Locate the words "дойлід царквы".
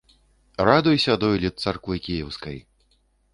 1.25-2.01